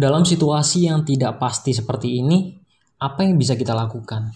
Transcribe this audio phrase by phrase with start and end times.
[0.00, 2.56] Dalam situasi yang tidak pasti seperti ini,
[3.04, 4.32] apa yang bisa kita lakukan?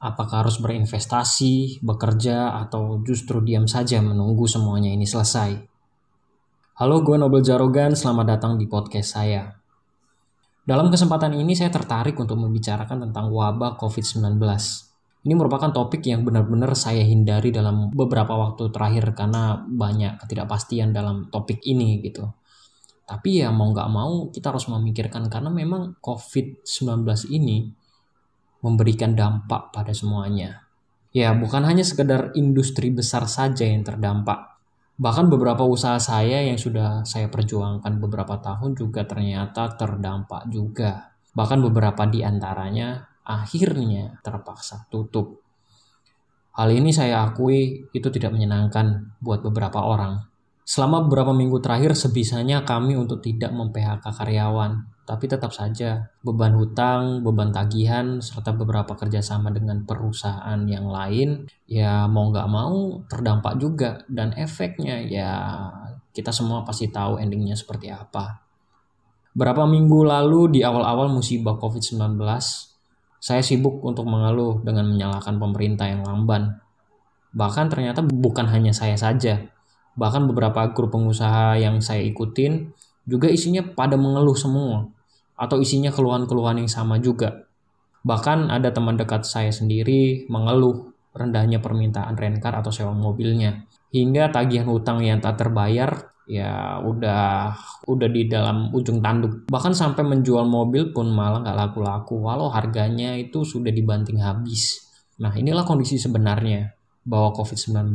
[0.00, 5.52] Apakah harus berinvestasi, bekerja, atau justru diam saja menunggu semuanya ini selesai?
[6.80, 9.52] Halo, gue Nobel Jarogan, selamat datang di podcast saya.
[10.64, 14.40] Dalam kesempatan ini saya tertarik untuk membicarakan tentang wabah COVID-19.
[15.28, 21.28] Ini merupakan topik yang benar-benar saya hindari dalam beberapa waktu terakhir karena banyak ketidakpastian dalam
[21.28, 22.32] topik ini gitu.
[23.06, 27.70] Tapi ya mau nggak mau kita harus memikirkan karena memang COVID-19 ini
[28.66, 30.66] memberikan dampak pada semuanya.
[31.14, 34.58] Ya bukan hanya sekedar industri besar saja yang terdampak.
[34.98, 41.14] Bahkan beberapa usaha saya yang sudah saya perjuangkan beberapa tahun juga ternyata terdampak juga.
[41.30, 45.46] Bahkan beberapa di antaranya akhirnya terpaksa tutup.
[46.58, 50.35] Hal ini saya akui itu tidak menyenangkan buat beberapa orang
[50.66, 57.22] Selama beberapa minggu terakhir sebisanya kami untuk tidak mem-PHK karyawan, tapi tetap saja beban hutang,
[57.22, 64.02] beban tagihan, serta beberapa kerjasama dengan perusahaan yang lain, ya mau nggak mau terdampak juga.
[64.10, 65.30] Dan efeknya ya
[66.10, 68.42] kita semua pasti tahu endingnya seperti apa.
[69.38, 72.18] Berapa minggu lalu di awal-awal musibah COVID-19,
[73.22, 76.58] saya sibuk untuk mengeluh dengan menyalahkan pemerintah yang lamban.
[77.30, 79.46] Bahkan ternyata bukan hanya saya saja,
[79.96, 82.72] Bahkan beberapa grup pengusaha yang saya ikutin
[83.08, 84.84] juga isinya pada mengeluh semua
[85.36, 87.48] atau isinya keluhan-keluhan yang sama juga.
[88.06, 93.64] Bahkan ada teman dekat saya sendiri mengeluh rendahnya permintaan rencar atau sewa mobilnya.
[93.90, 97.54] Hingga tagihan hutang yang tak terbayar ya udah
[97.86, 99.48] udah di dalam ujung tanduk.
[99.48, 104.86] Bahkan sampai menjual mobil pun malah nggak laku-laku walau harganya itu sudah dibanting habis.
[105.22, 107.94] Nah inilah kondisi sebenarnya bahwa COVID-19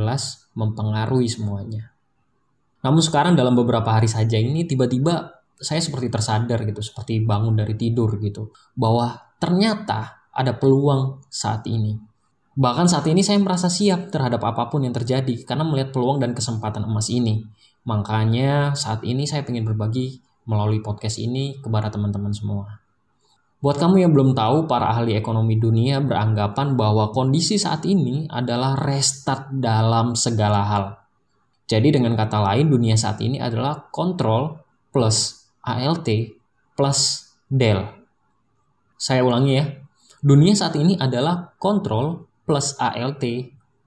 [0.55, 1.90] mempengaruhi semuanya.
[2.81, 7.77] Namun sekarang dalam beberapa hari saja ini tiba-tiba saya seperti tersadar gitu, seperti bangun dari
[7.77, 11.97] tidur gitu, bahwa ternyata ada peluang saat ini.
[12.51, 16.35] Bahkan saat ini saya merasa siap terhadap apa pun yang terjadi karena melihat peluang dan
[16.35, 17.45] kesempatan emas ini.
[17.87, 22.81] Makanya saat ini saya ingin berbagi melalui podcast ini kepada teman-teman semua.
[23.61, 28.73] Buat kamu yang belum tahu, para ahli ekonomi dunia beranggapan bahwa kondisi saat ini adalah
[28.73, 30.85] restart dalam segala hal.
[31.71, 34.59] Jadi dengan kata lain dunia saat ini adalah kontrol
[34.91, 36.03] plus ALT
[36.75, 37.87] plus del.
[38.99, 39.71] Saya ulangi ya.
[40.19, 43.23] Dunia saat ini adalah kontrol plus ALT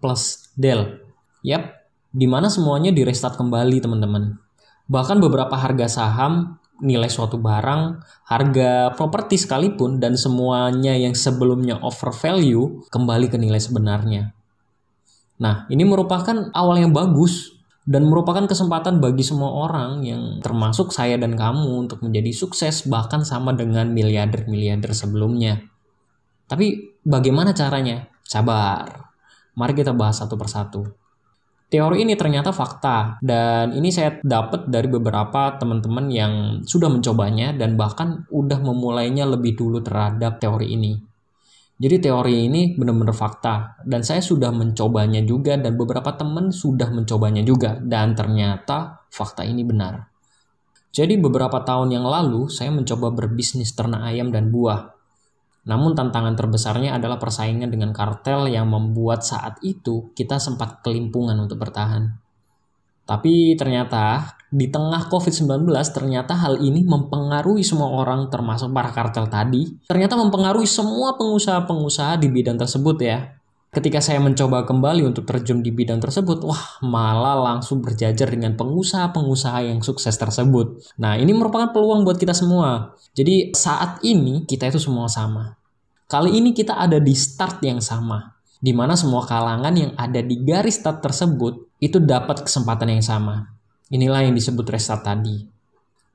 [0.01, 1.05] plus del.
[1.45, 4.33] Yap, di mana semuanya di restart kembali teman-teman.
[4.89, 12.17] Bahkan beberapa harga saham, nilai suatu barang, harga properti sekalipun dan semuanya yang sebelumnya over
[12.17, 14.33] value kembali ke nilai sebenarnya.
[15.37, 17.54] Nah, ini merupakan awal yang bagus
[17.85, 23.21] dan merupakan kesempatan bagi semua orang yang termasuk saya dan kamu untuk menjadi sukses bahkan
[23.29, 25.61] sama dengan miliarder-miliarder sebelumnya.
[26.49, 28.09] Tapi bagaimana caranya?
[28.25, 29.13] Sabar.
[29.55, 30.83] Mari kita bahas satu persatu.
[31.69, 37.75] Teori ini ternyata fakta dan ini saya dapat dari beberapa teman-teman yang sudah mencobanya dan
[37.75, 41.14] bahkan udah memulainya lebih dulu terhadap teori ini.
[41.75, 47.43] Jadi teori ini benar-benar fakta dan saya sudah mencobanya juga dan beberapa teman sudah mencobanya
[47.43, 50.07] juga dan ternyata fakta ini benar.
[50.95, 54.95] Jadi beberapa tahun yang lalu saya mencoba berbisnis ternak ayam dan buah.
[55.67, 61.59] Namun tantangan terbesarnya adalah persaingan dengan kartel yang membuat saat itu kita sempat kelimpungan untuk
[61.59, 62.24] bertahan.
[63.05, 69.77] Tapi ternyata di tengah COVID-19 ternyata hal ini mempengaruhi semua orang termasuk para kartel tadi.
[69.85, 73.37] Ternyata mempengaruhi semua pengusaha-pengusaha di bidang tersebut ya.
[73.75, 79.67] Ketika saya mencoba kembali untuk terjun di bidang tersebut, wah malah langsung berjajar dengan pengusaha-pengusaha
[79.67, 80.79] yang sukses tersebut.
[81.03, 82.95] Nah ini merupakan peluang buat kita semua.
[83.19, 85.59] Jadi saat ini kita itu semua sama.
[86.07, 88.34] Kali ini kita ada di start yang sama
[88.65, 93.53] di mana semua kalangan yang ada di garis start tersebut itu dapat kesempatan yang sama.
[93.93, 95.45] Inilah yang disebut restart tadi.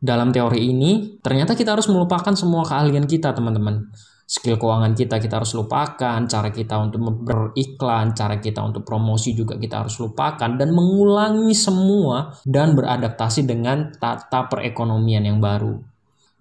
[0.01, 3.93] Dalam teori ini, ternyata kita harus melupakan semua keahlian kita, teman-teman.
[4.25, 9.57] Skill keuangan kita kita harus lupakan, cara kita untuk beriklan, cara kita untuk promosi juga
[9.57, 15.81] kita harus lupakan dan mengulangi semua dan beradaptasi dengan tata perekonomian yang baru.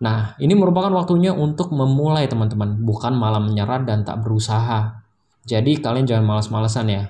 [0.04, 5.07] Nah, ini merupakan waktunya untuk memulai teman-teman, bukan malah menyerah dan tak berusaha.
[5.46, 7.04] Jadi kalian jangan malas-malesan ya.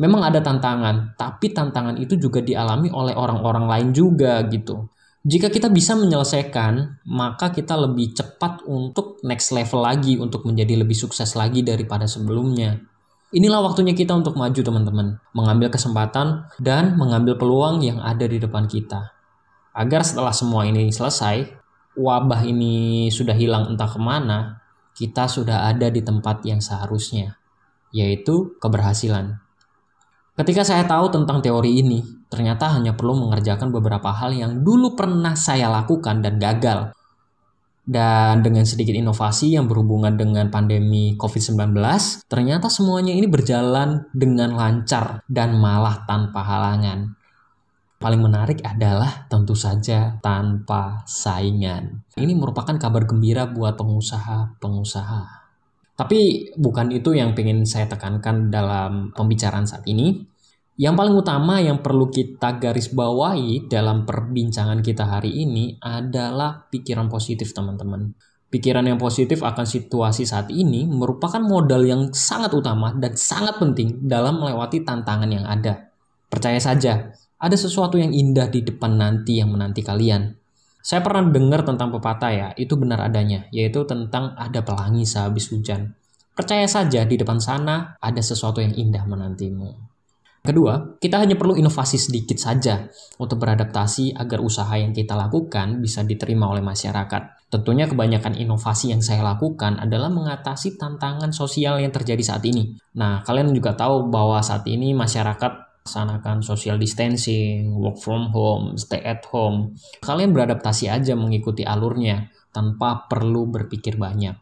[0.00, 4.88] Memang ada tantangan, tapi tantangan itu juga dialami oleh orang-orang lain juga gitu.
[5.20, 10.96] Jika kita bisa menyelesaikan, maka kita lebih cepat untuk next level lagi, untuk menjadi lebih
[10.96, 12.80] sukses lagi daripada sebelumnya.
[13.30, 18.64] Inilah waktunya kita untuk maju teman-teman, mengambil kesempatan dan mengambil peluang yang ada di depan
[18.64, 19.12] kita.
[19.76, 21.46] Agar setelah semua ini selesai,
[22.00, 24.64] wabah ini sudah hilang entah ke mana,
[24.96, 27.36] kita sudah ada di tempat yang seharusnya,
[27.90, 29.38] yaitu keberhasilan.
[30.40, 32.00] Ketika saya tahu tentang teori ini,
[32.32, 36.96] ternyata hanya perlu mengerjakan beberapa hal yang dulu pernah saya lakukan dan gagal.
[37.84, 41.74] Dan dengan sedikit inovasi yang berhubungan dengan pandemi COVID-19,
[42.30, 47.18] ternyata semuanya ini berjalan dengan lancar dan malah tanpa halangan.
[48.00, 52.00] Paling menarik adalah tentu saja tanpa saingan.
[52.16, 55.39] Ini merupakan kabar gembira buat pengusaha-pengusaha.
[56.00, 60.16] Tapi bukan itu yang ingin saya tekankan dalam pembicaraan saat ini.
[60.80, 67.12] Yang paling utama yang perlu kita garis bawahi dalam perbincangan kita hari ini adalah pikiran
[67.12, 68.16] positif teman-teman.
[68.48, 74.00] Pikiran yang positif akan situasi saat ini merupakan modal yang sangat utama dan sangat penting
[74.08, 75.92] dalam melewati tantangan yang ada.
[76.32, 80.39] Percaya saja, ada sesuatu yang indah di depan nanti yang menanti kalian.
[80.80, 85.92] Saya pernah dengar tentang pepatah ya, itu benar adanya, yaitu tentang ada pelangi sehabis hujan.
[86.32, 89.90] Percaya saja di depan sana ada sesuatu yang indah menantimu.
[90.40, 92.88] Kedua, kita hanya perlu inovasi sedikit saja
[93.20, 97.44] untuk beradaptasi agar usaha yang kita lakukan bisa diterima oleh masyarakat.
[97.52, 102.72] Tentunya kebanyakan inovasi yang saya lakukan adalah mengatasi tantangan sosial yang terjadi saat ini.
[102.96, 109.00] Nah, kalian juga tahu bahwa saat ini masyarakat laksanakan social distancing, work from home, stay
[109.00, 109.74] at home.
[110.04, 114.36] Kalian beradaptasi aja mengikuti alurnya tanpa perlu berpikir banyak.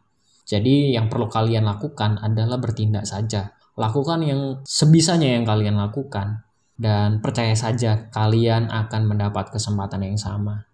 [0.48, 3.52] Jadi yang perlu kalian lakukan adalah bertindak saja.
[3.78, 6.42] Lakukan yang sebisanya yang kalian lakukan
[6.74, 10.66] dan percaya saja kalian akan mendapat kesempatan yang sama.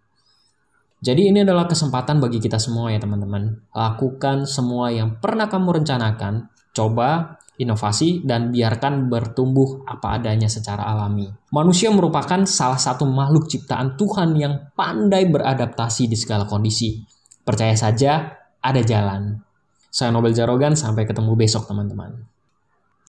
[1.05, 3.61] Jadi ini adalah kesempatan bagi kita semua ya teman-teman.
[3.77, 6.49] Lakukan semua yang pernah kamu rencanakan.
[6.73, 11.31] Coba inovasi, dan biarkan bertumbuh apa adanya secara alami.
[11.55, 16.99] Manusia merupakan salah satu makhluk ciptaan Tuhan yang pandai beradaptasi di segala kondisi.
[17.47, 19.39] Percaya saja, ada jalan.
[19.87, 22.34] Saya Nobel Jarogan, sampai ketemu besok teman-teman.